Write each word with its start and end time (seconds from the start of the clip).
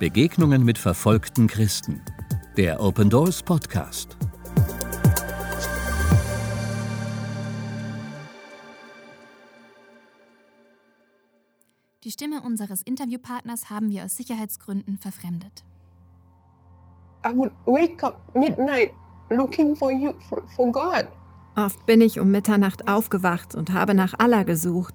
Begegnungen 0.00 0.64
mit 0.64 0.78
verfolgten 0.78 1.46
Christen. 1.46 2.00
Der 2.56 2.80
Open 2.80 3.10
Doors 3.10 3.42
Podcast. 3.42 4.16
Die 12.02 12.10
Stimme 12.10 12.40
unseres 12.40 12.80
Interviewpartners 12.80 13.68
haben 13.68 13.90
wir 13.90 14.06
aus 14.06 14.16
Sicherheitsgründen 14.16 14.96
verfremdet. 14.96 15.64
I 17.26 17.36
would 17.36 17.52
wake 17.66 18.02
up 18.02 18.34
midnight 18.34 18.92
looking 19.28 19.76
for 19.76 19.92
you, 19.92 20.14
for, 20.30 20.42
for 20.56 20.72
God. 20.72 21.08
Oft 21.56 21.84
bin 21.84 22.00
ich 22.00 22.18
um 22.18 22.30
Mitternacht 22.30 22.88
aufgewacht 22.88 23.54
und 23.54 23.74
habe 23.74 23.92
nach 23.92 24.14
Allah 24.16 24.44
gesucht. 24.44 24.94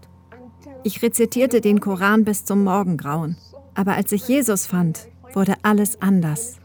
Ich 0.84 1.04
rezitierte 1.04 1.62
den 1.62 1.80
Koran 1.80 2.26
bis 2.26 2.44
zum 2.44 2.64
Morgengrauen. 2.64 3.38
Aber 3.76 3.94
als 3.94 4.12
ich 4.12 4.28
Jesus 4.28 4.66
fand, 4.66 5.08
wurde 5.34 5.54
alles 5.62 6.02
anders. 6.02 6.58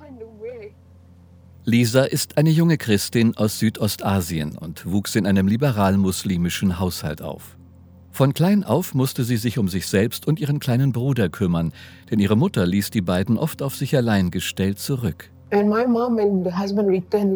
Lisa 1.64 2.04
ist 2.04 2.38
eine 2.38 2.50
junge 2.50 2.78
Christin 2.78 3.36
aus 3.36 3.58
Südostasien 3.58 4.56
und 4.56 4.90
wuchs 4.90 5.14
in 5.14 5.26
einem 5.26 5.46
liberal-muslimischen 5.46 6.78
Haushalt 6.78 7.20
auf. 7.20 7.58
Von 8.10 8.34
klein 8.34 8.64
auf 8.64 8.94
musste 8.94 9.24
sie 9.24 9.36
sich 9.36 9.58
um 9.58 9.68
sich 9.68 9.86
selbst 9.86 10.26
und 10.26 10.40
ihren 10.40 10.58
kleinen 10.58 10.92
Bruder 10.92 11.28
kümmern, 11.28 11.72
denn 12.10 12.18
ihre 12.18 12.36
Mutter 12.36 12.66
ließ 12.66 12.90
die 12.90 13.02
beiden 13.02 13.38
oft 13.38 13.62
auf 13.62 13.76
sich 13.76 13.96
allein 13.96 14.30
gestellt 14.30 14.78
zurück. 14.78 15.30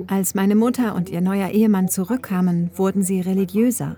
Als 0.06 0.34
meine 0.34 0.54
Mutter 0.54 0.94
und 0.94 1.10
ihr 1.10 1.20
neuer 1.20 1.50
Ehemann 1.50 1.88
zurückkamen, 1.88 2.70
wurden 2.74 3.02
sie 3.02 3.20
religiöser. 3.20 3.96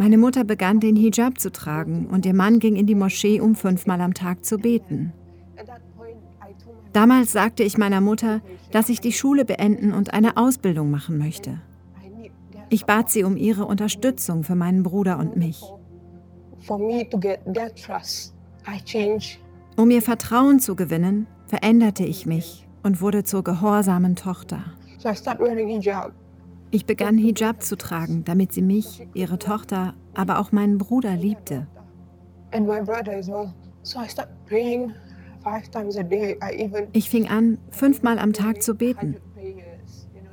Meine 0.00 0.16
Mutter 0.16 0.44
begann 0.44 0.80
den 0.80 0.96
Hijab 0.96 1.38
zu 1.38 1.52
tragen 1.52 2.06
und 2.06 2.24
ihr 2.24 2.32
Mann 2.32 2.58
ging 2.58 2.74
in 2.74 2.86
die 2.86 2.94
Moschee, 2.94 3.38
um 3.38 3.54
fünfmal 3.54 4.00
am 4.00 4.14
Tag 4.14 4.46
zu 4.46 4.56
beten. 4.56 5.12
Damals 6.94 7.32
sagte 7.32 7.64
ich 7.64 7.76
meiner 7.76 8.00
Mutter, 8.00 8.40
dass 8.70 8.88
ich 8.88 9.02
die 9.02 9.12
Schule 9.12 9.44
beenden 9.44 9.92
und 9.92 10.14
eine 10.14 10.38
Ausbildung 10.38 10.90
machen 10.90 11.18
möchte. 11.18 11.60
Ich 12.70 12.86
bat 12.86 13.10
sie 13.10 13.24
um 13.24 13.36
ihre 13.36 13.66
Unterstützung 13.66 14.42
für 14.42 14.54
meinen 14.54 14.84
Bruder 14.84 15.18
und 15.18 15.36
mich. 15.36 15.62
Um 19.76 19.90
ihr 19.90 20.02
Vertrauen 20.02 20.60
zu 20.60 20.76
gewinnen, 20.76 21.26
veränderte 21.46 22.06
ich 22.06 22.24
mich 22.24 22.66
und 22.82 23.02
wurde 23.02 23.22
zur 23.22 23.44
gehorsamen 23.44 24.16
Tochter. 24.16 24.64
Ich 26.72 26.86
begann 26.86 27.18
Hijab 27.18 27.62
zu 27.62 27.76
tragen, 27.76 28.24
damit 28.24 28.52
sie 28.52 28.62
mich, 28.62 29.08
ihre 29.12 29.38
Tochter, 29.38 29.94
aber 30.14 30.38
auch 30.38 30.52
meinen 30.52 30.78
Bruder 30.78 31.16
liebte. 31.16 31.66
Ich 36.92 37.10
fing 37.10 37.28
an, 37.28 37.58
fünfmal 37.70 38.18
am 38.18 38.32
Tag 38.32 38.62
zu 38.62 38.74
beten. 38.74 39.16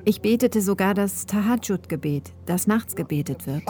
Ich 0.06 0.22
betete 0.22 0.62
sogar 0.62 0.94
das 0.94 1.26
Tahajjud-Gebet, 1.26 2.34
das 2.46 2.68
nachts 2.68 2.96
gebetet 2.96 3.48
wird. 3.48 3.64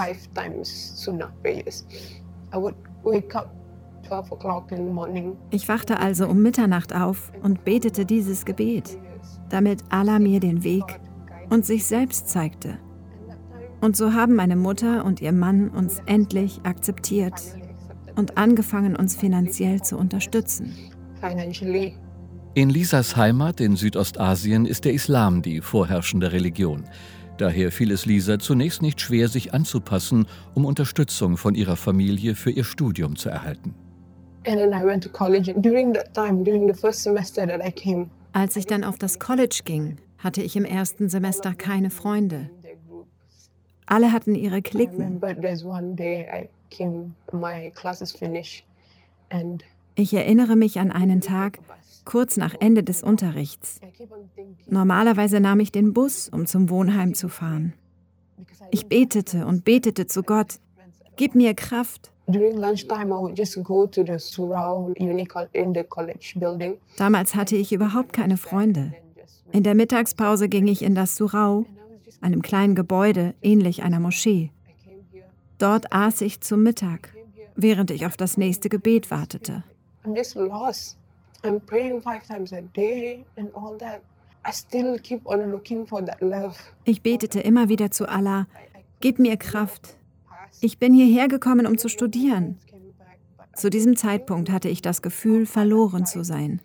Ich 5.50 5.70
wachte 5.70 6.00
also 6.00 6.28
um 6.28 6.42
Mitternacht 6.42 6.96
auf 6.96 7.31
und 7.42 7.64
betete 7.64 8.06
dieses 8.06 8.46
Gebet, 8.46 8.98
damit 9.50 9.84
Allah 9.90 10.20
mir 10.20 10.40
den 10.40 10.64
Weg 10.64 11.00
und 11.50 11.66
sich 11.66 11.86
selbst 11.86 12.30
zeigte. 12.30 12.78
Und 13.81 13.95
so 13.95 14.14
haben 14.14 14.36
meine 14.36 14.56
Mutter 14.56 15.06
und 15.06 15.22
ihr 15.22 15.31
Mann 15.31 15.70
uns 15.70 16.02
endlich 16.06 16.62
akzeptiert 16.64 17.34
und 18.16 18.38
angefangen, 18.38 18.95
uns 18.95 19.16
finanziell 19.16 19.81
zu 19.81 19.98
unterstützen. 19.98 20.75
In 22.56 22.70
Lisas 22.70 23.16
Heimat 23.16 23.62
in 23.62 23.75
Südostasien 23.75 24.66
ist 24.66 24.86
der 24.86 24.94
Islam 24.94 25.44
die 25.44 25.62
vorherrschende 25.62 26.31
Religion. 26.31 26.86
Daher 27.38 27.72
fiel 27.72 27.91
es 27.91 28.08
Lisa 28.08 28.40
zunächst 28.40 28.81
nicht 28.81 29.00
schwer, 29.00 29.28
sich 29.28 29.53
anzupassen, 29.53 30.25
um 30.56 30.66
Unterstützung 30.66 31.38
von 31.38 31.53
ihrer 31.53 31.75
Familie 31.75 32.34
für 32.34 32.50
ihr 32.50 32.64
Studium 32.64 33.16
zu 33.16 33.29
erhalten. 33.29 33.75
Als 38.34 38.56
ich 38.56 38.66
dann 38.66 38.84
auf 38.84 38.97
das 38.97 39.19
College 39.19 39.62
ging, 39.66 39.97
hatte 40.17 40.41
ich 40.41 40.55
im 40.55 40.66
ersten 40.66 41.09
Semester 41.09 41.53
keine 41.53 41.89
Freunde. 41.89 42.50
Alle 43.85 44.11
hatten 44.11 44.35
ihre 44.35 44.61
Klicken. 44.61 45.22
Ich 49.95 50.13
erinnere 50.13 50.55
mich 50.55 50.79
an 50.79 50.91
einen 50.91 51.22
Tag, 51.22 51.59
kurz 52.05 52.38
nach 52.38 52.55
Ende 52.59 52.83
des 52.83 53.01
Unterrichts. 53.01 53.79
Normalerweise 54.67 55.39
nahm 55.39 55.59
ich 55.59 55.72
den 55.72 55.94
Bus, 55.94 56.29
um 56.29 56.45
zum 56.45 56.69
Wohnheim 56.69 57.13
zu 57.13 57.29
fahren. 57.29 57.73
Ich 58.72 58.88
betete 58.88 59.45
und 59.45 59.63
betete 59.63 60.07
zu 60.07 60.23
Gott, 60.23 60.59
gib 61.16 61.35
mir 61.35 61.53
Kraft. 61.53 62.11
Damals 66.97 67.35
hatte 67.35 67.55
ich 67.55 67.72
überhaupt 67.72 68.13
keine 68.13 68.38
Freunde. 68.38 68.94
In 69.52 69.63
der 69.63 69.75
Mittagspause 69.75 70.50
ging 70.50 70.68
ich 70.68 70.81
in 70.81 70.96
das 70.96 71.16
Surau, 71.16 71.66
einem 72.22 72.41
kleinen 72.41 72.75
Gebäude 72.75 73.34
ähnlich 73.41 73.84
einer 73.84 74.00
Moschee. 74.00 74.52
Dort 75.58 75.91
aß 75.91 76.22
ich 76.22 76.41
zum 76.41 76.63
Mittag, 76.63 77.13
während 77.56 77.91
ich 77.91 78.06
auf 78.06 78.18
das 78.18 78.38
nächste 78.38 78.69
Gebet 78.69 79.09
wartete. 79.09 79.63
Ich 86.85 87.02
betete 87.02 87.40
immer 87.40 87.69
wieder 87.69 87.91
zu 87.91 88.08
Allah, 88.08 88.47
gib 89.00 89.19
mir 89.19 89.38
Kraft. 89.38 89.97
Ich 90.62 90.78
bin 90.79 90.94
hierher 90.94 91.28
gekommen, 91.28 91.68
um 91.68 91.78
zu 91.78 91.90
studieren. 91.90 92.58
Zu 93.56 93.69
diesem 93.69 93.97
Zeitpunkt 93.97 94.52
hatte 94.52 94.69
ich 94.69 94.81
das 94.81 95.02
Gefühl, 95.02 95.46
verloren 95.46 96.06
zu 96.06 96.24
sein. 96.24 96.62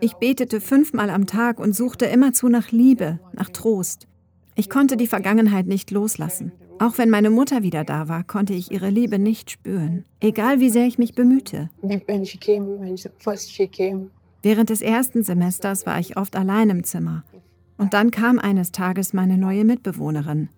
Ich 0.00 0.14
betete 0.14 0.60
fünfmal 0.60 1.10
am 1.10 1.26
Tag 1.26 1.58
und 1.58 1.74
suchte 1.74 2.06
immerzu 2.06 2.48
nach 2.48 2.70
Liebe, 2.70 3.20
nach 3.32 3.50
Trost. 3.50 4.06
Ich 4.54 4.70
konnte 4.70 4.96
die 4.96 5.06
Vergangenheit 5.06 5.66
nicht 5.66 5.90
loslassen. 5.90 6.52
Auch 6.78 6.98
wenn 6.98 7.10
meine 7.10 7.30
Mutter 7.30 7.62
wieder 7.62 7.84
da 7.84 8.08
war, 8.08 8.24
konnte 8.24 8.52
ich 8.52 8.70
ihre 8.70 8.90
Liebe 8.90 9.18
nicht 9.18 9.50
spüren, 9.50 10.04
egal 10.20 10.60
wie 10.60 10.70
sehr 10.70 10.86
ich 10.86 10.98
mich 10.98 11.14
bemühte. 11.14 11.70
Während 14.42 14.70
des 14.70 14.82
ersten 14.82 15.22
Semesters 15.22 15.86
war 15.86 15.98
ich 15.98 16.16
oft 16.16 16.36
allein 16.36 16.70
im 16.70 16.84
Zimmer. 16.84 17.24
Und 17.78 17.94
dann 17.94 18.10
kam 18.10 18.38
eines 18.38 18.72
Tages 18.72 19.12
meine 19.12 19.38
neue 19.38 19.64
Mitbewohnerin. 19.64 20.48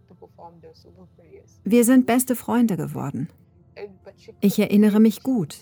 Wir 1.65 1.85
sind 1.85 2.07
beste 2.07 2.37
Freunde 2.37 2.77
geworden. 2.77 3.29
Ich 4.41 4.59
erinnere 4.59 5.01
mich 5.01 5.23
gut. 5.23 5.59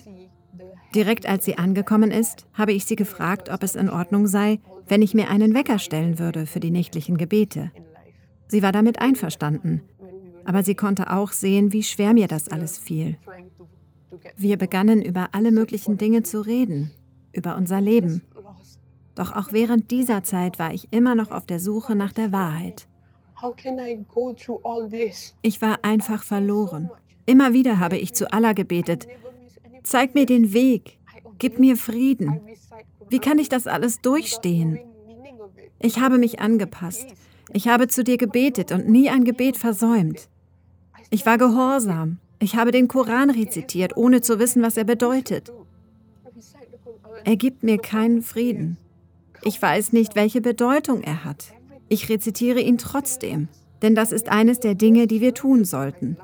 Direkt 0.94 1.26
als 1.26 1.44
sie 1.44 1.58
angekommen 1.58 2.12
ist, 2.12 2.46
habe 2.54 2.72
ich 2.72 2.84
sie 2.84 2.96
gefragt, 2.96 3.50
ob 3.50 3.62
es 3.62 3.74
in 3.74 3.90
Ordnung 3.90 4.26
sei, 4.26 4.60
wenn 4.86 5.02
ich 5.02 5.14
mir 5.14 5.28
einen 5.28 5.54
Wecker 5.54 5.78
stellen 5.78 6.18
würde 6.18 6.46
für 6.46 6.60
die 6.60 6.70
nächtlichen 6.70 7.16
Gebete. 7.16 7.72
Sie 8.46 8.62
war 8.62 8.70
damit 8.70 9.00
einverstanden, 9.00 9.82
aber 10.44 10.62
sie 10.62 10.74
konnte 10.74 11.10
auch 11.10 11.32
sehen, 11.32 11.72
wie 11.72 11.82
schwer 11.82 12.14
mir 12.14 12.28
das 12.28 12.48
alles 12.48 12.78
fiel. 12.78 13.16
Wir 14.36 14.56
begannen 14.56 15.02
über 15.02 15.30
alle 15.32 15.50
möglichen 15.50 15.98
Dinge 15.98 16.22
zu 16.22 16.40
reden, 16.40 16.92
über 17.32 17.56
unser 17.56 17.80
Leben. 17.80 18.22
Doch 19.14 19.34
auch 19.34 19.52
während 19.52 19.90
dieser 19.90 20.22
Zeit 20.22 20.58
war 20.58 20.72
ich 20.72 20.92
immer 20.92 21.14
noch 21.14 21.30
auf 21.30 21.46
der 21.46 21.58
Suche 21.58 21.94
nach 21.94 22.12
der 22.12 22.30
Wahrheit. 22.30 22.86
Ich 25.42 25.60
war 25.60 25.78
einfach 25.82 26.22
verloren. 26.22 26.90
Immer 27.26 27.52
wieder 27.52 27.78
habe 27.78 27.96
ich 27.96 28.12
zu 28.14 28.32
Allah 28.32 28.52
gebetet, 28.52 29.08
Zeig 29.84 30.14
mir 30.14 30.26
den 30.26 30.52
Weg. 30.52 30.98
Gib 31.38 31.58
mir 31.58 31.76
Frieden. 31.76 32.40
Wie 33.10 33.18
kann 33.18 33.38
ich 33.38 33.48
das 33.48 33.66
alles 33.66 34.00
durchstehen? 34.00 34.80
Ich 35.78 36.00
habe 36.00 36.18
mich 36.18 36.40
angepasst. 36.40 37.06
Ich 37.52 37.68
habe 37.68 37.86
zu 37.86 38.02
dir 38.02 38.16
gebetet 38.16 38.72
und 38.72 38.88
nie 38.88 39.10
ein 39.10 39.24
Gebet 39.24 39.58
versäumt. 39.58 40.28
Ich 41.10 41.26
war 41.26 41.36
gehorsam. 41.36 42.18
Ich 42.40 42.56
habe 42.56 42.72
den 42.72 42.88
Koran 42.88 43.30
rezitiert, 43.30 43.96
ohne 43.96 44.22
zu 44.22 44.38
wissen, 44.38 44.62
was 44.62 44.76
er 44.76 44.84
bedeutet. 44.84 45.52
Er 47.24 47.36
gibt 47.36 47.62
mir 47.62 47.78
keinen 47.78 48.22
Frieden. 48.22 48.78
Ich 49.42 49.60
weiß 49.60 49.92
nicht, 49.92 50.16
welche 50.16 50.40
Bedeutung 50.40 51.02
er 51.02 51.24
hat. 51.24 51.52
Ich 51.88 52.08
rezitiere 52.08 52.60
ihn 52.60 52.78
trotzdem, 52.78 53.48
denn 53.82 53.94
das 53.94 54.12
ist 54.12 54.30
eines 54.30 54.60
der 54.60 54.74
Dinge, 54.74 55.06
die 55.06 55.20
wir 55.20 55.34
tun 55.34 55.64
sollten. 55.64 56.16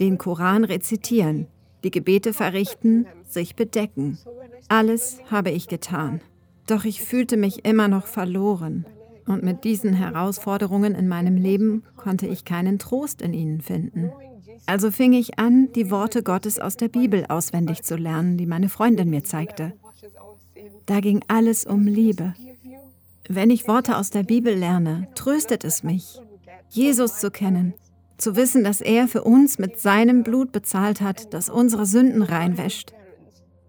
Den 0.00 0.16
Koran 0.16 0.64
rezitieren, 0.64 1.46
die 1.84 1.90
Gebete 1.90 2.32
verrichten, 2.32 3.06
sich 3.28 3.54
bedecken. 3.54 4.18
Alles 4.68 5.18
habe 5.30 5.50
ich 5.50 5.68
getan. 5.68 6.20
Doch 6.66 6.84
ich 6.84 7.02
fühlte 7.02 7.36
mich 7.36 7.64
immer 7.64 7.88
noch 7.88 8.06
verloren. 8.06 8.86
Und 9.26 9.42
mit 9.42 9.64
diesen 9.64 9.94
Herausforderungen 9.94 10.94
in 10.94 11.08
meinem 11.08 11.36
Leben 11.36 11.82
konnte 11.96 12.26
ich 12.26 12.44
keinen 12.44 12.78
Trost 12.78 13.22
in 13.22 13.32
ihnen 13.32 13.60
finden. 13.60 14.10
Also 14.66 14.90
fing 14.90 15.12
ich 15.12 15.38
an, 15.38 15.70
die 15.74 15.90
Worte 15.90 16.22
Gottes 16.22 16.58
aus 16.58 16.76
der 16.76 16.88
Bibel 16.88 17.26
auswendig 17.28 17.82
zu 17.82 17.96
lernen, 17.96 18.36
die 18.36 18.46
meine 18.46 18.68
Freundin 18.68 19.10
mir 19.10 19.24
zeigte. 19.24 19.72
Da 20.86 21.00
ging 21.00 21.22
alles 21.28 21.64
um 21.64 21.86
Liebe. 21.86 22.34
Wenn 23.28 23.50
ich 23.50 23.68
Worte 23.68 23.96
aus 23.96 24.10
der 24.10 24.22
Bibel 24.22 24.54
lerne, 24.54 25.08
tröstet 25.14 25.64
es 25.64 25.82
mich, 25.82 26.20
Jesus 26.70 27.18
zu 27.18 27.30
kennen, 27.30 27.74
zu 28.24 28.36
wissen, 28.36 28.64
dass 28.64 28.80
er 28.80 29.06
für 29.06 29.22
uns 29.22 29.58
mit 29.58 29.78
seinem 29.78 30.22
Blut 30.22 30.50
bezahlt 30.50 31.02
hat, 31.02 31.34
das 31.34 31.50
unsere 31.50 31.84
Sünden 31.84 32.22
reinwäscht. 32.22 32.94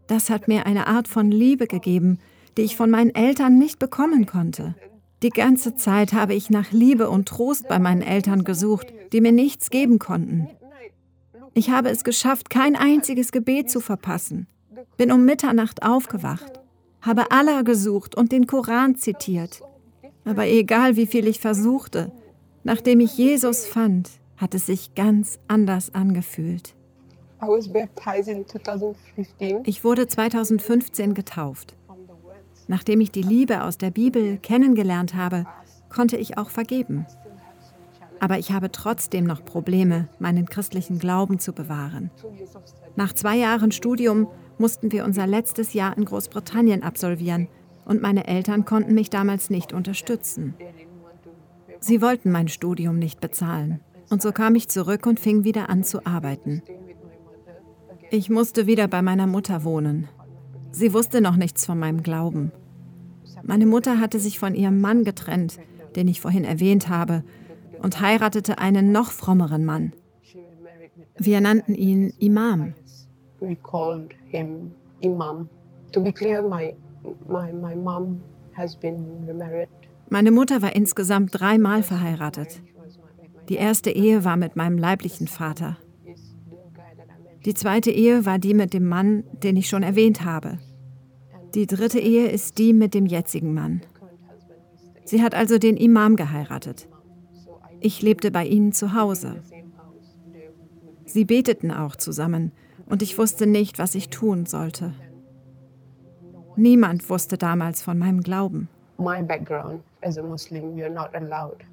Das 0.07 0.29
hat 0.29 0.47
mir 0.47 0.65
eine 0.65 0.87
Art 0.87 1.09
von 1.09 1.29
Liebe 1.29 1.67
gegeben, 1.67 2.19
die 2.55 2.61
ich 2.61 2.77
von 2.77 2.89
meinen 2.89 3.13
Eltern 3.13 3.59
nicht 3.59 3.79
bekommen 3.79 4.25
konnte. 4.25 4.73
Die 5.23 5.29
ganze 5.29 5.75
Zeit 5.75 6.13
habe 6.13 6.33
ich 6.33 6.49
nach 6.49 6.71
Liebe 6.71 7.09
und 7.09 7.27
Trost 7.27 7.67
bei 7.67 7.79
meinen 7.79 8.01
Eltern 8.01 8.45
gesucht, 8.45 8.93
die 9.11 9.19
mir 9.19 9.33
nichts 9.33 9.69
geben 9.69 9.99
konnten. 9.99 10.47
Ich 11.53 11.69
habe 11.69 11.89
es 11.89 12.05
geschafft, 12.05 12.49
kein 12.49 12.77
einziges 12.77 13.33
Gebet 13.33 13.69
zu 13.69 13.81
verpassen, 13.81 14.47
bin 14.95 15.11
um 15.11 15.25
Mitternacht 15.25 15.83
aufgewacht, 15.83 16.61
habe 17.01 17.29
Allah 17.31 17.63
gesucht 17.63 18.15
und 18.15 18.31
den 18.31 18.47
Koran 18.47 18.95
zitiert. 18.95 19.61
Aber 20.23 20.47
egal 20.47 20.95
wie 20.95 21.07
viel 21.07 21.27
ich 21.27 21.41
versuchte, 21.41 22.13
nachdem 22.63 23.01
ich 23.01 23.17
Jesus 23.17 23.65
fand, 23.65 24.09
hat 24.37 24.53
es 24.53 24.65
sich 24.65 24.95
ganz 24.95 25.39
anders 25.47 25.93
angefühlt. 25.93 26.75
Ich 29.65 29.83
wurde 29.83 30.07
2015 30.07 31.13
getauft. 31.13 31.75
Nachdem 32.67 33.01
ich 33.01 33.11
die 33.11 33.21
Liebe 33.21 33.63
aus 33.63 33.77
der 33.77 33.91
Bibel 33.91 34.37
kennengelernt 34.37 35.13
habe, 35.13 35.45
konnte 35.89 36.17
ich 36.17 36.37
auch 36.37 36.49
vergeben. 36.49 37.05
Aber 38.19 38.39
ich 38.39 38.51
habe 38.51 38.71
trotzdem 38.71 39.25
noch 39.25 39.43
Probleme, 39.43 40.07
meinen 40.19 40.45
christlichen 40.47 40.99
Glauben 40.99 41.39
zu 41.39 41.53
bewahren. 41.53 42.09
Nach 42.95 43.13
zwei 43.13 43.35
Jahren 43.35 43.71
Studium 43.71 44.27
mussten 44.57 44.91
wir 44.91 45.05
unser 45.05 45.27
letztes 45.27 45.73
Jahr 45.73 45.95
in 45.97 46.05
Großbritannien 46.05 46.81
absolvieren 46.81 47.49
und 47.83 48.01
meine 48.01 48.25
Eltern 48.27 48.65
konnten 48.65 48.95
mich 48.95 49.09
damals 49.09 49.49
nicht 49.49 49.73
unterstützen. 49.73 50.55
Sie 51.79 52.01
wollten 52.01 52.31
mein 52.31 52.47
Studium 52.47 52.97
nicht 52.97 53.19
bezahlen 53.19 53.81
und 54.09 54.21
so 54.21 54.31
kam 54.31 54.55
ich 54.55 54.69
zurück 54.69 55.05
und 55.05 55.19
fing 55.19 55.43
wieder 55.43 55.69
an 55.69 55.83
zu 55.83 56.05
arbeiten. 56.05 56.61
Ich 58.11 58.29
musste 58.29 58.67
wieder 58.67 58.87
bei 58.87 59.01
meiner 59.01 59.27
Mutter 59.27 59.63
wohnen. 59.63 60.07
Sie 60.71 60.93
wusste 60.93 61.21
noch 61.21 61.35
nichts 61.35 61.65
von 61.65 61.79
meinem 61.79 62.03
Glauben. 62.03 62.51
Meine 63.43 63.65
Mutter 63.65 63.99
hatte 63.99 64.19
sich 64.19 64.39
von 64.39 64.55
ihrem 64.55 64.79
Mann 64.81 65.03
getrennt, 65.03 65.57
den 65.95 66.07
ich 66.07 66.21
vorhin 66.21 66.43
erwähnt 66.43 66.89
habe, 66.89 67.23
und 67.81 68.01
heiratete 68.01 68.57
einen 68.57 68.91
noch 68.91 69.11
frommeren 69.11 69.65
Mann. 69.65 69.93
Wir 71.17 71.41
nannten 71.41 71.75
ihn 71.75 72.13
Imam. 72.19 72.73
We 73.39 73.55
called 73.55 74.13
him 74.27 74.71
Imam. 75.01 75.49
To 75.91 76.01
be 76.01 76.11
clear, 76.11 76.41
my, 76.41 76.73
my, 77.27 77.53
my 77.53 77.75
mom 77.75 78.21
has 78.53 78.75
been 78.75 79.25
remarried. 79.27 79.69
Meine 80.09 80.31
Mutter 80.31 80.61
war 80.61 80.75
insgesamt 80.75 81.39
dreimal 81.39 81.83
verheiratet. 81.83 82.61
Die 83.49 83.55
erste 83.55 83.91
Ehe 83.91 84.23
war 84.23 84.37
mit 84.37 84.55
meinem 84.55 84.77
leiblichen 84.77 85.27
Vater. 85.27 85.77
Die 87.45 87.53
zweite 87.53 87.91
Ehe 87.91 88.25
war 88.25 88.39
die 88.39 88.55
mit 88.55 88.73
dem 88.73 88.87
Mann, 88.87 89.23
den 89.43 89.55
ich 89.55 89.69
schon 89.69 89.83
erwähnt 89.83 90.25
habe. 90.25 90.57
Die 91.53 91.67
dritte 91.67 91.99
Ehe 91.99 92.27
ist 92.27 92.57
die 92.57 92.73
mit 92.73 92.93
dem 92.95 93.05
jetzigen 93.05 93.53
Mann. 93.53 93.81
Sie 95.03 95.21
hat 95.21 95.35
also 95.35 95.59
den 95.59 95.77
Imam 95.77 96.15
geheiratet. 96.15 96.87
Ich 97.79 98.01
lebte 98.01 98.31
bei 98.31 98.45
ihnen 98.45 98.71
zu 98.71 98.93
Hause. 98.95 99.43
Sie 101.05 101.23
beteten 101.23 101.69
auch 101.69 101.95
zusammen 101.95 102.51
und 102.87 103.03
ich 103.03 103.17
wusste 103.19 103.45
nicht, 103.45 103.77
was 103.77 103.93
ich 103.93 104.09
tun 104.09 104.47
sollte. 104.47 104.93
Niemand 106.55 107.07
wusste 107.09 107.37
damals 107.37 107.83
von 107.83 107.99
meinem 107.99 108.21
Glauben. 108.21 108.69
My 108.97 109.21
background 109.21 109.81
as 110.01 110.17
a 110.17 110.23
Muslim, 110.23 110.75
you're 110.75 110.89
not 110.89 111.13
allowed 111.13 111.63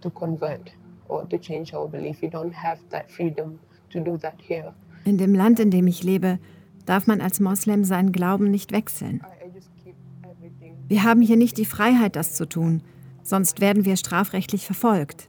to 0.00 0.10
convert 0.10 0.70
or 1.08 1.28
to 1.28 1.38
change 1.38 1.74
our 1.74 1.88
belief. 1.88 2.22
You 2.22 2.28
don't 2.28 2.54
have 2.54 2.78
that 2.90 3.10
freedom 3.10 3.58
to 3.92 4.00
do 4.00 4.16
that 4.18 4.34
here. 4.38 4.72
In 5.04 5.18
dem 5.18 5.34
Land, 5.34 5.58
in 5.58 5.70
dem 5.70 5.86
ich 5.86 6.02
lebe, 6.02 6.38
darf 6.86 7.06
man 7.06 7.20
als 7.20 7.40
Moslem 7.40 7.84
seinen 7.84 8.12
Glauben 8.12 8.50
nicht 8.50 8.72
wechseln. 8.72 9.22
Wir 10.88 11.02
haben 11.02 11.20
hier 11.20 11.36
nicht 11.36 11.58
die 11.58 11.66
Freiheit, 11.66 12.16
das 12.16 12.34
zu 12.34 12.48
tun, 12.48 12.82
sonst 13.22 13.60
werden 13.60 13.84
wir 13.84 13.96
strafrechtlich 13.96 14.64
verfolgt. 14.64 15.28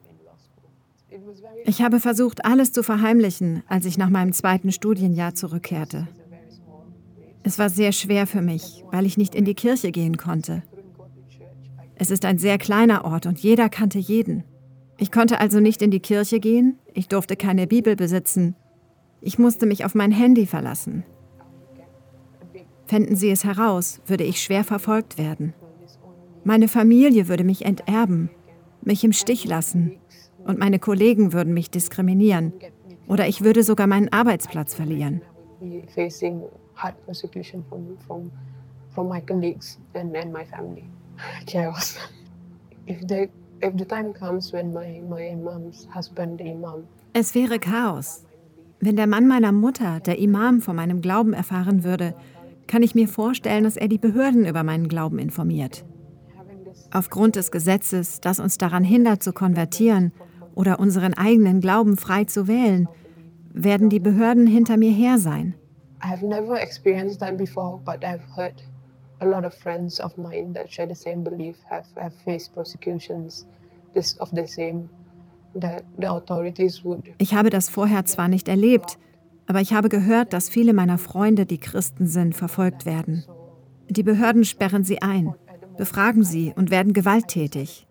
Ich 1.66 1.82
habe 1.82 2.00
versucht, 2.00 2.46
alles 2.46 2.72
zu 2.72 2.84
verheimlichen, 2.84 3.64
als 3.68 3.86
ich 3.86 3.98
nach 3.98 4.10
meinem 4.10 4.32
zweiten 4.32 4.72
Studienjahr 4.72 5.36
zurückkehrte. 5.36 6.08
Es 7.44 7.60
war 7.60 7.70
sehr 7.70 7.92
schwer 7.92 8.28
für 8.28 8.42
mich, 8.42 8.84
weil 8.92 9.06
ich 9.06 9.18
nicht 9.18 9.36
in 9.36 9.46
die 9.46 9.54
Kirche 9.54 9.92
gehen 9.92 10.18
konnte. 10.18 10.64
Es 11.96 12.12
ist 12.12 12.24
ein 12.24 12.38
sehr 12.38 12.58
kleiner 12.58 13.04
Ort 13.04 13.26
und 13.26 13.40
jeder 13.40 13.68
kannte 13.70 14.00
jeden. 14.00 14.44
Ich 15.00 15.12
konnte 15.12 15.40
also 15.40 15.60
nicht 15.60 15.82
in 15.82 15.92
die 15.92 16.02
Kirche 16.02 16.40
gehen, 16.40 16.78
ich 16.94 17.08
durfte 17.08 17.38
keine 17.38 17.68
Bibel 17.68 17.96
besitzen. 17.96 18.56
Ich 19.22 19.40
musste 19.40 19.66
mich 19.66 19.86
auf 19.86 19.96
mein 19.96 20.12
Handy 20.12 20.46
verlassen. 20.46 21.06
Fänden 22.86 23.16
sie 23.16 23.30
es 23.30 23.46
heraus, 23.46 24.02
würde 24.08 24.24
ich 24.26 24.42
schwer 24.42 24.64
verfolgt 24.64 25.18
werden. 25.18 25.54
Meine 26.44 26.68
Familie 26.68 27.28
würde 27.28 27.44
mich 27.44 27.66
enterben, 27.66 28.30
mich 28.82 29.04
im 29.04 29.14
Stich 29.14 29.46
lassen 29.46 29.98
und 30.46 30.60
meine 30.60 30.80
Kollegen 30.80 31.32
würden 31.32 31.54
mich 31.54 31.70
diskriminieren 31.70 32.54
oder 33.08 33.28
ich 33.28 33.44
würde 33.44 33.64
sogar 33.64 33.88
meinen 33.88 34.12
Arbeitsplatz 34.12 34.74
verlieren. 34.74 35.22
chaos. 41.46 41.98
If 42.88 43.02
the, 43.08 43.30
es 47.14 47.36
wäre 47.36 47.60
Chaos. 47.60 48.24
Wenn 48.80 48.96
der 48.96 49.08
Mann 49.08 49.28
meiner 49.28 49.52
Mutter, 49.52 50.00
der 50.00 50.20
Imam, 50.20 50.62
von 50.62 50.76
meinem 50.76 51.02
Glauben 51.02 51.34
erfahren 51.34 51.84
würde, 51.84 52.16
kann 52.68 52.84
ich 52.84 52.96
mir 52.96 53.08
vorstellen, 53.08 53.64
dass 53.64 53.76
er 53.76 53.88
die 53.88 53.98
Behörden 53.98 54.46
über 54.46 54.64
meinen 54.64 54.88
Glauben 54.88 55.20
informiert. 55.20 55.84
Aufgrund 56.92 57.36
des 57.36 57.52
Gesetzes, 57.52 58.22
das 58.22 58.40
uns 58.40 58.58
daran 58.58 58.84
hindert 58.84 59.22
zu 59.22 59.34
konvertieren 59.34 60.14
oder 60.56 60.80
unseren 60.80 61.14
eigenen 61.14 61.62
Glauben 61.62 61.98
frei 61.98 62.24
zu 62.24 62.48
wählen, 62.48 62.88
werden 63.52 63.90
die 63.90 64.00
Behörden 64.00 64.48
hinter 64.48 64.78
mir 64.78 64.92
her 64.92 65.18
sein. 65.18 65.56
I 66.02 66.08
have 66.08 66.26
never 66.26 66.60
experienced 66.60 67.20
that 67.20 67.38
before, 67.38 67.80
but 67.84 68.06
I've 68.06 68.22
heard 68.38 68.64
a 69.20 69.26
lot 69.26 69.46
of 69.46 69.54
friends 69.54 70.00
of 70.00 70.18
mine 70.18 70.54
that 70.54 70.72
share 70.72 70.88
the 70.88 70.96
same 70.96 71.24
belief 71.24 71.58
have, 71.70 71.86
have 71.96 72.14
faced 72.24 72.54
persecutions 72.54 73.46
this, 73.94 74.18
of 74.20 74.30
the 74.32 74.48
same 74.48 74.90
that 75.56 75.84
the 75.98 76.08
authorities 76.08 76.84
would. 76.84 77.04
Ich 77.18 77.34
habe 77.34 77.50
das 77.50 77.70
vorher 77.70 78.06
zwar 78.06 78.28
nicht 78.28 78.48
erlebt, 78.48 78.98
aber 79.48 79.62
ich 79.62 79.74
habe 79.74 79.90
gehört, 79.90 80.34
dass 80.34 80.50
viele 80.50 80.74
meiner 80.74 80.98
Freunde, 80.98 81.46
die 81.46 81.58
Christen 81.58 82.06
sind, 82.06 82.36
verfolgt 82.36 82.86
werden. 82.86 83.26
Die 83.90 84.04
Behörden 84.04 84.46
sperren 84.46 84.84
sie 84.84 85.02
ein, 85.02 85.34
befragen 85.78 86.24
sie 86.24 86.54
und 86.56 86.70
werden 86.70 86.94
gewalttätig. 86.94 87.88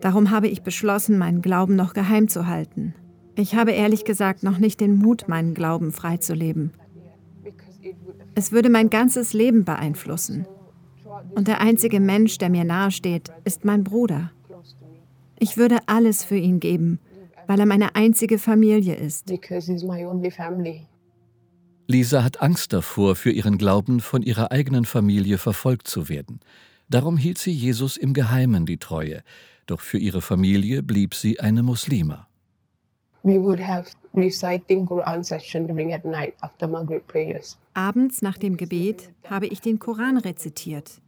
Darum 0.00 0.30
habe 0.30 0.48
ich 0.48 0.62
beschlossen, 0.62 1.16
meinen 1.16 1.40
Glauben 1.40 1.76
noch 1.76 1.94
geheim 1.94 2.28
zu 2.28 2.46
halten. 2.46 2.94
Ich 3.36 3.54
habe 3.54 3.72
ehrlich 3.72 4.04
gesagt 4.04 4.42
noch 4.42 4.58
nicht 4.58 4.80
den 4.80 4.96
Mut, 4.96 5.28
meinen 5.28 5.54
Glauben 5.54 5.92
freizuleben. 5.92 6.72
Es 8.34 8.52
würde 8.52 8.70
mein 8.70 8.90
ganzes 8.90 9.32
Leben 9.32 9.64
beeinflussen. 9.64 10.46
Und 11.34 11.48
der 11.48 11.60
einzige 11.60 12.00
Mensch, 12.00 12.38
der 12.38 12.50
mir 12.50 12.64
nahesteht, 12.64 13.30
ist 13.44 13.64
mein 13.64 13.84
Bruder. 13.84 14.30
Ich 15.38 15.56
würde 15.56 15.78
alles 15.86 16.24
für 16.24 16.36
ihn 16.36 16.60
geben, 16.60 16.98
weil 17.46 17.60
er 17.60 17.66
meine 17.66 17.94
einzige 17.94 18.38
Familie 18.38 18.94
ist. 18.94 19.32
Lisa 21.86 22.24
hat 22.24 22.40
Angst 22.40 22.72
davor, 22.72 23.14
für 23.14 23.30
ihren 23.30 23.58
Glauben 23.58 24.00
von 24.00 24.22
ihrer 24.22 24.52
eigenen 24.52 24.84
Familie 24.84 25.38
verfolgt 25.38 25.86
zu 25.86 26.08
werden. 26.08 26.40
Darum 26.88 27.16
hielt 27.16 27.38
sie 27.38 27.52
Jesus 27.52 27.96
im 27.96 28.14
Geheimen 28.14 28.66
die 28.66 28.78
Treue. 28.78 29.22
Doch 29.66 29.80
für 29.80 29.98
ihre 29.98 30.22
Familie 30.22 30.82
blieb 30.82 31.14
sie 31.14 31.40
eine 31.40 31.62
Muslima. 31.62 32.28
We 33.24 33.40
would 33.42 33.58
have 33.58 33.90
reciting 34.14 34.86
Quran 34.86 35.24
session 35.24 35.66
during 35.66 35.94
at 35.94 36.04
night 36.04 36.34
after 36.42 36.68
Maghrib 36.68 37.06
prayers. 37.06 37.56
Abends 37.72 38.20
nach 38.20 38.36
dem 38.36 38.58
Gebet 38.58 39.10
habe 39.28 39.46
ich 39.46 39.62
den 39.62 39.78
Koran 39.78 40.18
rezitiert. 40.18 41.00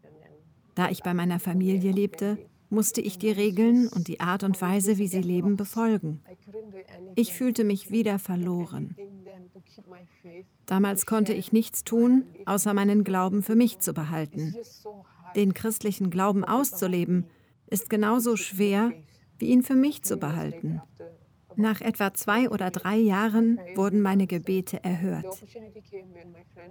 Da 0.75 0.89
ich 0.89 1.03
bei 1.03 1.13
meiner 1.13 1.39
Familie 1.39 1.93
lebte, 1.93 2.39
musste 2.71 3.03
ich 3.03 3.19
die 3.19 3.31
Regeln 3.31 3.89
und 3.89 4.09
die 4.09 4.21
Art 4.21 4.45
und 4.45 4.61
Weise, 4.63 4.97
wie 4.97 5.09
sie 5.09 5.21
leben, 5.21 5.57
befolgen. 5.57 6.23
Ich 7.17 7.35
fühlte 7.35 7.65
mich 7.65 7.91
wieder 7.91 8.19
verloren. 8.19 8.97
Damals 10.65 11.05
konnte 11.05 11.35
ich 11.35 11.53
nichts 11.53 11.85
tun, 11.85 12.25
außer 12.47 12.73
meinen 12.73 13.05
Glauben 13.05 13.43
für 13.43 13.57
mich 13.57 13.79
zu 13.81 13.93
behalten. 13.93 14.57
Den 15.37 15.53
christlichen 15.53 16.09
Glauben 16.09 16.45
auszuleben, 16.45 17.27
ist 17.69 17.91
genauso 17.91 18.37
schwer, 18.37 18.93
wie 19.39 19.47
ihn 19.47 19.63
für 19.63 19.75
mich 19.75 20.03
zu 20.03 20.17
behalten. 20.17 20.81
Nach 21.57 21.81
etwa 21.81 22.13
zwei 22.13 22.51
oder 22.51 22.71
drei 22.71 22.97
Jahren 22.97 23.59
wurden 23.75 24.03
meine 24.03 24.27
Gebete 24.27 24.85
erhört. 24.85 25.43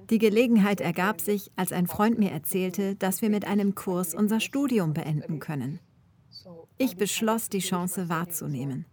Die 0.10 0.20
Gelegenheit 0.20 0.80
ergab 0.80 1.22
sich, 1.22 1.52
als 1.56 1.72
ein 1.72 1.88
Freund 1.88 2.20
mir 2.20 2.32
erzählte, 2.32 2.96
dass 2.96 3.22
wir 3.22 3.30
mit 3.30 3.46
einem 3.46 3.74
Kurs 3.74 4.14
unser 4.14 4.40
Studium 4.40 4.94
beenden 4.94 5.40
können. 5.40 5.80
Ich 6.78 6.98
beschloss, 6.98 7.50
die 7.50 7.60
Chance 7.60 8.10
wahrzunehmen. 8.10 8.86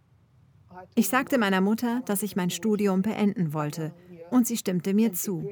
Ich 0.95 1.09
sagte 1.09 1.37
meiner 1.37 1.61
Mutter, 1.61 2.01
dass 2.05 2.23
ich 2.23 2.35
mein 2.35 2.49
Studium 2.49 3.03
beenden 3.03 3.53
wollte, 3.53 3.93
und 4.31 4.47
sie 4.47 4.57
stimmte 4.57 4.93
mir 4.93 5.13
zu. 5.13 5.47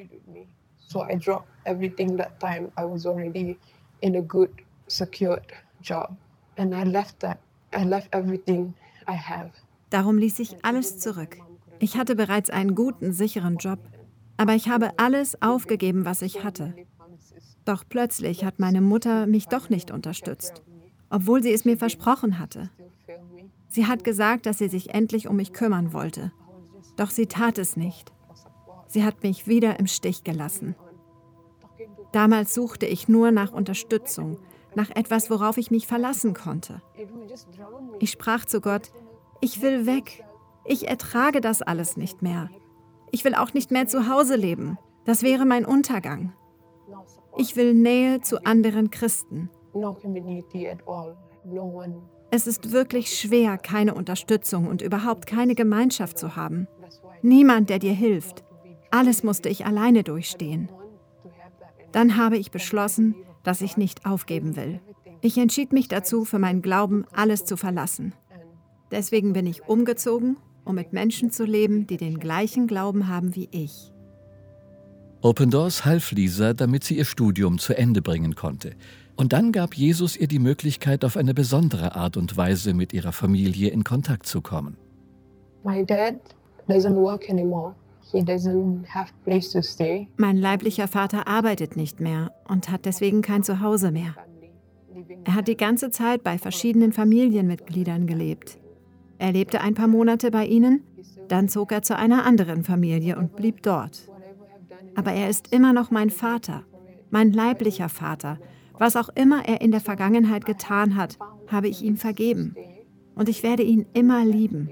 So 0.79 1.03
I 1.03 1.17
dropped 1.17 1.47
everything 1.65 2.17
that 2.17 2.39
time. 2.39 2.71
I 2.77 3.55
in 4.01 4.15
a 4.15 4.21
good, 4.21 4.49
secured 4.87 5.45
job. 5.81 6.17
And 6.57 6.73
I 6.73 6.83
left 6.83 7.19
that. 7.19 7.37
I 7.71 7.83
left 7.85 8.09
everything 8.11 8.73
I 9.07 9.13
have. 9.13 9.51
Darum 9.91 10.17
ließ 10.17 10.39
ich 10.39 10.65
alles 10.65 10.97
zurück. 10.97 11.37
Ich 11.79 11.97
hatte 11.97 12.15
bereits 12.15 12.49
einen 12.49 12.75
guten, 12.75 13.11
sicheren 13.11 13.57
Job, 13.57 13.79
aber 14.37 14.55
ich 14.55 14.69
habe 14.69 14.97
alles 14.97 15.39
aufgegeben, 15.41 16.05
was 16.05 16.21
ich 16.21 16.43
hatte. 16.43 16.73
Doch 17.65 17.83
plötzlich 17.87 18.43
hat 18.43 18.57
meine 18.59 18.81
Mutter 18.81 19.27
mich 19.27 19.47
doch 19.47 19.69
nicht 19.69 19.91
unterstützt, 19.91 20.63
obwohl 21.09 21.43
sie 21.43 21.51
es 21.51 21.65
mir 21.65 21.77
versprochen 21.77 22.39
hatte. 22.39 22.71
Sie 23.67 23.85
hat 23.85 24.03
gesagt, 24.03 24.45
dass 24.45 24.57
sie 24.57 24.69
sich 24.69 24.93
endlich 24.93 25.27
um 25.27 25.35
mich 25.35 25.53
kümmern 25.53 25.93
wollte. 25.93 26.31
Doch 26.95 27.09
sie 27.09 27.27
tat 27.27 27.57
es 27.57 27.75
nicht. 27.75 28.11
Sie 28.87 29.03
hat 29.03 29.23
mich 29.23 29.45
wieder 29.45 29.79
im 29.79 29.87
Stich 29.87 30.23
gelassen. 30.23 30.75
Damals 32.13 32.53
suchte 32.53 32.85
ich 32.85 33.07
nur 33.07 33.31
nach 33.31 33.51
Unterstützung, 33.51 34.37
nach 34.73 34.89
etwas, 34.89 35.29
worauf 35.29 35.57
ich 35.57 35.69
mich 35.69 35.85
verlassen 35.87 36.33
konnte. 36.33 36.81
Ich 37.99 38.11
sprach 38.11 38.45
zu 38.45 38.61
Gott, 38.61 38.91
ich 39.41 39.61
will 39.61 39.85
weg. 39.85 40.23
Ich 40.63 40.87
ertrage 40.87 41.41
das 41.41 41.61
alles 41.61 41.97
nicht 41.97 42.21
mehr. 42.21 42.49
Ich 43.11 43.25
will 43.25 43.35
auch 43.35 43.53
nicht 43.53 43.71
mehr 43.71 43.87
zu 43.87 44.07
Hause 44.07 44.35
leben. 44.35 44.77
Das 45.05 45.23
wäre 45.23 45.45
mein 45.45 45.65
Untergang. 45.65 46.33
Ich 47.37 47.55
will 47.55 47.73
Nähe 47.73 48.21
zu 48.21 48.45
anderen 48.45 48.91
Christen. 48.91 49.49
Es 52.29 52.47
ist 52.47 52.71
wirklich 52.71 53.19
schwer, 53.19 53.57
keine 53.57 53.93
Unterstützung 53.93 54.67
und 54.67 54.81
überhaupt 54.81 55.25
keine 55.27 55.55
Gemeinschaft 55.55 56.17
zu 56.17 56.35
haben. 56.35 56.67
Niemand, 57.21 57.69
der 57.69 57.79
dir 57.79 57.93
hilft. 57.93 58.43
Alles 58.89 59.23
musste 59.23 59.49
ich 59.49 59.65
alleine 59.65 60.03
durchstehen. 60.03 60.69
Dann 61.91 62.15
habe 62.15 62.37
ich 62.37 62.51
beschlossen, 62.51 63.15
dass 63.43 63.61
ich 63.61 63.75
nicht 63.75 64.05
aufgeben 64.05 64.55
will. 64.55 64.79
Ich 65.21 65.37
entschied 65.37 65.73
mich 65.73 65.87
dazu, 65.87 66.25
für 66.25 66.39
meinen 66.39 66.61
Glauben 66.61 67.05
alles 67.11 67.45
zu 67.45 67.57
verlassen. 67.57 68.13
Deswegen 68.91 69.33
bin 69.33 69.47
ich 69.47 69.67
umgezogen, 69.67 70.37
um 70.65 70.75
mit 70.75 70.93
Menschen 70.93 71.31
zu 71.31 71.45
leben, 71.45 71.87
die 71.87 71.97
den 71.97 72.19
gleichen 72.19 72.67
Glauben 72.67 73.07
haben 73.07 73.35
wie 73.35 73.49
ich. 73.51 73.91
Open 75.21 75.49
Doors 75.51 75.85
half 75.85 76.11
Lisa, 76.11 76.53
damit 76.53 76.83
sie 76.83 76.97
ihr 76.97 77.05
Studium 77.05 77.59
zu 77.59 77.77
Ende 77.77 78.01
bringen 78.01 78.35
konnte. 78.35 78.71
Und 79.15 79.33
dann 79.33 79.51
gab 79.51 79.75
Jesus 79.75 80.17
ihr 80.17 80.27
die 80.27 80.39
Möglichkeit, 80.39 81.05
auf 81.05 81.15
eine 81.15 81.33
besondere 81.33 81.95
Art 81.95 82.17
und 82.17 82.35
Weise 82.37 82.73
mit 82.73 82.91
ihrer 82.91 83.11
Familie 83.11 83.69
in 83.69 83.83
Kontakt 83.83 84.25
zu 84.25 84.41
kommen. 84.41 84.77
My 85.63 85.85
dad 85.85 86.15
doesn't 86.67 86.95
work 86.95 87.29
anymore. 87.29 87.75
He 88.11 88.19
doesn't 88.19 88.85
have 88.87 89.13
place 89.23 89.51
to 89.51 89.61
stay. 89.61 90.07
Mein 90.17 90.37
leiblicher 90.37 90.87
Vater 90.87 91.27
arbeitet 91.27 91.77
nicht 91.77 91.99
mehr 91.99 92.31
und 92.47 92.69
hat 92.69 92.85
deswegen 92.85 93.21
kein 93.21 93.43
Zuhause 93.43 93.91
mehr. 93.91 94.15
Er 95.23 95.35
hat 95.35 95.47
die 95.47 95.55
ganze 95.55 95.91
Zeit 95.91 96.23
bei 96.23 96.37
verschiedenen 96.37 96.91
Familienmitgliedern 96.91 98.07
gelebt. 98.07 98.57
Er 99.21 99.31
lebte 99.31 99.61
ein 99.61 99.75
paar 99.75 99.87
Monate 99.87 100.31
bei 100.31 100.47
ihnen, 100.47 100.81
dann 101.27 101.47
zog 101.47 101.71
er 101.71 101.83
zu 101.83 101.95
einer 101.95 102.25
anderen 102.25 102.63
Familie 102.63 103.19
und 103.19 103.35
blieb 103.35 103.61
dort. 103.61 104.09
Aber 104.95 105.11
er 105.11 105.29
ist 105.29 105.53
immer 105.53 105.73
noch 105.73 105.91
mein 105.91 106.09
Vater, 106.09 106.63
mein 107.11 107.31
leiblicher 107.31 107.87
Vater, 107.87 108.39
was 108.79 108.95
auch 108.95 109.09
immer 109.09 109.47
er 109.47 109.61
in 109.61 109.69
der 109.69 109.79
Vergangenheit 109.79 110.45
getan 110.45 110.95
hat, 110.95 111.19
habe 111.47 111.67
ich 111.67 111.83
ihm 111.83 111.97
vergeben. 111.97 112.55
Und 113.13 113.29
ich 113.29 113.43
werde 113.43 113.61
ihn 113.61 113.85
immer 113.93 114.25
lieben. 114.25 114.71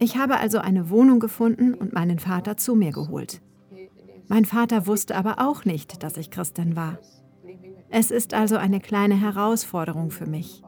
Ich 0.00 0.16
habe 0.16 0.38
also 0.38 0.58
eine 0.58 0.90
Wohnung 0.90 1.20
gefunden 1.20 1.74
und 1.74 1.92
meinen 1.92 2.18
Vater 2.18 2.56
zu 2.56 2.74
mir 2.74 2.90
geholt. 2.90 3.40
Mein 4.26 4.44
Vater 4.44 4.88
wusste 4.88 5.14
aber 5.14 5.36
auch 5.38 5.64
nicht, 5.64 6.02
dass 6.02 6.16
ich 6.16 6.32
Christin 6.32 6.74
war. 6.74 6.98
Es 7.88 8.10
ist 8.10 8.34
also 8.34 8.56
eine 8.56 8.80
kleine 8.80 9.14
Herausforderung 9.14 10.10
für 10.10 10.26
mich. 10.26 10.64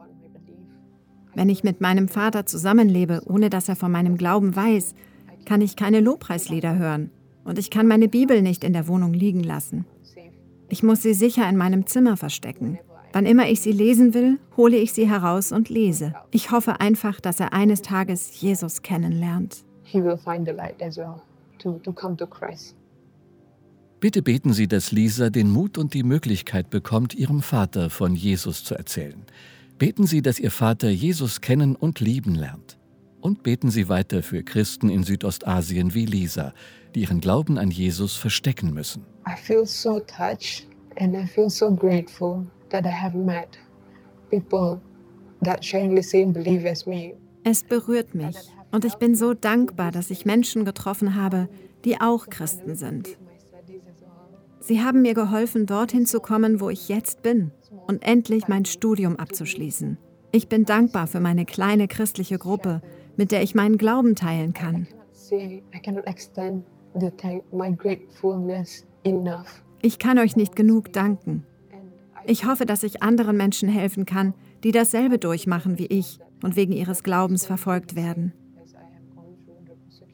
Wenn 1.35 1.49
ich 1.49 1.63
mit 1.63 1.81
meinem 1.81 2.07
Vater 2.07 2.45
zusammenlebe, 2.45 3.21
ohne 3.25 3.49
dass 3.49 3.69
er 3.69 3.75
von 3.75 3.91
meinem 3.91 4.17
Glauben 4.17 4.55
weiß, 4.55 4.95
kann 5.45 5.61
ich 5.61 5.75
keine 5.75 5.99
Lobpreislieder 5.99 6.77
hören 6.77 7.11
und 7.43 7.57
ich 7.57 7.69
kann 7.69 7.87
meine 7.87 8.07
Bibel 8.07 8.41
nicht 8.41 8.63
in 8.63 8.73
der 8.73 8.87
Wohnung 8.87 9.13
liegen 9.13 9.43
lassen. 9.43 9.85
Ich 10.69 10.83
muss 10.83 11.01
sie 11.01 11.13
sicher 11.13 11.49
in 11.49 11.57
meinem 11.57 11.87
Zimmer 11.87 12.15
verstecken. 12.15 12.77
Wann 13.11 13.25
immer 13.25 13.49
ich 13.49 13.61
sie 13.61 13.71
lesen 13.71 14.13
will, 14.13 14.37
hole 14.55 14.77
ich 14.77 14.93
sie 14.93 15.09
heraus 15.09 15.51
und 15.51 15.69
lese. 15.69 16.13
Ich 16.29 16.51
hoffe 16.51 16.79
einfach, 16.79 17.19
dass 17.19 17.39
er 17.39 17.53
eines 17.53 17.81
Tages 17.81 18.39
Jesus 18.39 18.83
kennenlernt. 18.83 19.63
Bitte 23.99 24.21
beten 24.21 24.53
Sie, 24.53 24.67
dass 24.67 24.91
Lisa 24.91 25.29
den 25.29 25.49
Mut 25.49 25.77
und 25.77 25.93
die 25.93 26.03
Möglichkeit 26.03 26.69
bekommt, 26.69 27.15
ihrem 27.15 27.41
Vater 27.41 27.89
von 27.89 28.15
Jesus 28.15 28.63
zu 28.63 28.75
erzählen. 28.75 29.25
Beten 29.79 30.05
Sie, 30.05 30.21
dass 30.21 30.41
Ihr 30.41 30.51
Vater 30.51 30.89
Jesus 30.89 31.39
kennen 31.39 31.73
und 31.73 32.01
lieben 32.01 32.35
lernt. 32.35 32.77
Und 33.21 33.43
beten 33.43 33.71
Sie 33.71 33.87
weiter 33.87 34.21
für 34.23 34.43
Christen 34.43 34.89
in 34.89 35.03
Südostasien 35.03 35.93
wie 35.93 36.05
Lisa, 36.05 36.53
die 36.93 37.01
ihren 37.01 37.21
Glauben 37.21 37.57
an 37.57 37.71
Jesus 37.71 38.17
verstecken 38.17 38.73
müssen. 38.73 39.05
I 39.25 39.37
feel 39.41 39.65
so 39.65 40.01
touched 40.01 40.67
and 40.97 41.15
I 41.15 41.25
feel 41.25 41.49
so 41.49 41.73
grateful 41.73 42.45
that 42.71 42.85
I 42.85 42.91
have 42.91 43.17
met 43.17 43.57
people 44.29 44.81
that 45.45 45.63
sharing 45.63 45.95
the 45.95 46.03
same 46.03 46.33
belief 46.33 46.65
as 46.65 46.85
me. 46.85 47.13
Es 47.45 47.63
berührt 47.63 48.13
mich 48.13 48.35
und 48.71 48.83
ich 48.83 48.95
bin 48.95 49.15
so 49.15 49.33
dankbar, 49.33 49.91
dass 49.91 50.09
ich 50.09 50.25
Menschen 50.25 50.65
getroffen 50.65 51.15
habe, 51.15 51.47
die 51.85 52.01
auch 52.01 52.27
Christen 52.27 52.75
sind. 52.75 53.17
Sie 54.59 54.81
haben 54.81 55.03
mir 55.03 55.13
geholfen, 55.13 55.65
dorthin 55.65 56.05
zu 56.05 56.19
kommen, 56.19 56.59
wo 56.59 56.69
ich 56.69 56.89
jetzt 56.89 57.21
bin 57.23 57.51
und 57.89 58.03
endlich 58.03 58.47
mein 58.47 58.65
Studium 58.65 59.15
abzuschließen. 59.15 59.97
Ich 60.31 60.47
bin 60.47 60.63
dankbar 60.63 61.07
für 61.07 61.19
meine 61.19 61.45
kleine 61.45 61.87
christliche 61.87 62.37
Gruppe, 62.37 62.83
mit 63.17 63.31
der 63.31 63.41
ich 63.41 63.55
meinen 63.55 63.79
Glauben 63.79 64.15
teilen 64.15 64.53
kann. 64.53 64.87
Ich 69.81 69.97
kann 69.97 70.19
euch 70.19 70.35
nicht 70.35 70.55
genug 70.55 70.93
danken. 70.93 71.47
Ich 72.27 72.45
hoffe, 72.45 72.67
dass 72.67 72.83
ich 72.83 73.01
anderen 73.01 73.37
Menschen 73.37 73.69
helfen 73.69 74.05
kann, 74.05 74.35
die 74.63 74.71
dasselbe 74.71 75.17
durchmachen 75.17 75.79
wie 75.79 75.87
ich 75.87 76.19
und 76.43 76.55
wegen 76.55 76.73
ihres 76.73 77.01
Glaubens 77.01 77.47
verfolgt 77.47 77.95
werden. 77.95 78.33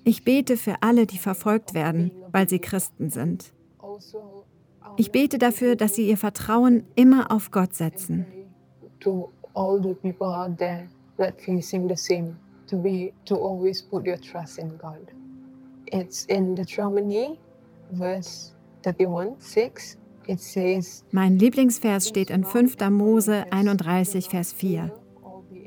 Ich 0.05 0.23
bete 0.23 0.55
für 0.55 0.75
alle, 0.79 1.07
die 1.07 1.17
verfolgt 1.17 1.73
werden, 1.73 2.11
weil 2.31 2.47
sie 2.47 2.59
Christen 2.59 3.09
sind. 3.09 3.51
Ich 4.97 5.11
bete 5.11 5.37
dafür, 5.37 5.75
dass 5.75 5.95
sie 5.95 6.07
ihr 6.07 6.17
Vertrauen 6.17 6.83
immer 6.95 7.31
auf 7.31 7.51
Gott 7.51 7.73
setzen. 7.73 8.25
To 9.01 9.31
all 9.53 9.81
the 9.81 9.93
people 9.93 10.27
out 10.27 10.57
there 10.57 10.87
that 11.17 11.39
facing 11.41 11.89
the 11.89 11.95
same, 11.95 12.35
to 12.67 12.77
be 12.77 13.11
to 13.25 13.35
always 13.35 13.81
put 13.81 14.07
your 14.07 14.19
trust 14.19 14.57
in 14.57 14.77
God. 14.77 15.11
It's 15.87 16.25
in 16.25 16.55
Deuteronomy, 16.55 17.37
verse 17.91 18.53
31, 18.85 19.35
6. 19.39 19.97
It 20.27 20.39
says, 20.39 21.03
mein 21.11 21.37
Lieblingsvers 21.37 22.07
steht 22.07 22.31
in 22.31 22.43
5. 22.43 22.77
Mose 22.89 23.45
31, 23.51 24.29
Vers 24.29 24.53
4. 24.53 24.91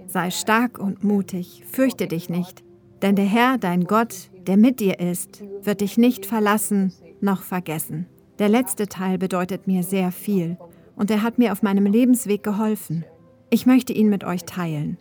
Sei 0.09 0.31
stark 0.31 0.79
und 0.79 1.05
mutig, 1.05 1.63
fürchte 1.71 2.09
dich 2.09 2.29
nicht, 2.29 2.65
denn 3.03 3.15
der 3.15 3.27
Herr, 3.27 3.59
dein 3.59 3.85
Gott, 3.85 4.31
der 4.47 4.57
mit 4.57 4.81
dir 4.81 4.99
ist, 4.99 5.45
wird 5.63 5.81
dich 5.81 5.99
nicht 5.99 6.27
verlassen 6.27 6.93
noch 7.21 7.43
vergessen. 7.43 8.07
Der 8.39 8.49
letzte 8.49 8.87
Teil 8.87 9.19
bedeutet 9.19 9.67
mir 9.67 9.83
sehr 9.83 10.13
viel 10.13 10.57
und 10.95 11.11
er 11.11 11.23
hat 11.23 11.39
mir 11.39 11.51
auf 11.51 11.63
meinem 11.63 11.87
Lebensweg 11.87 12.45
geholfen. 12.45 13.05
Ich 13.51 13.67
möchte 13.67 13.93
ihn 13.93 14.09
mit 14.09 14.23
euch 14.23 14.45
teilen. 14.45 14.97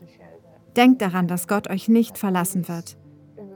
Denkt 0.75 1.01
daran, 1.01 1.27
dass 1.27 1.47
Gott 1.47 1.69
euch 1.69 1.87
nicht 1.87 2.17
verlassen 2.17 2.67
wird. 2.67 2.97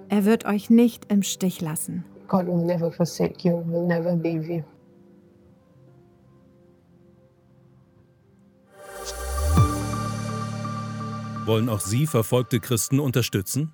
Er 0.09 0.25
wird 0.25 0.45
euch 0.45 0.69
nicht 0.69 1.11
im 1.11 1.23
Stich 1.23 1.61
lassen. 1.61 2.05
God 2.27 2.45
will 2.45 2.63
never 2.63 2.91
forsake 2.91 3.47
you, 3.47 3.63
will 3.65 3.87
never 3.87 4.15
leave 4.15 4.51
you. 4.51 4.63
Wollen 11.45 11.69
auch 11.69 11.79
Sie 11.79 12.05
verfolgte 12.05 12.59
Christen 12.59 12.99
unterstützen? 12.99 13.73